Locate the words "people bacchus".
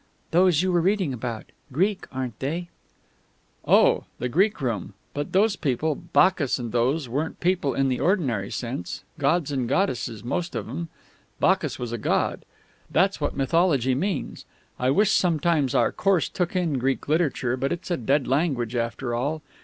5.55-6.57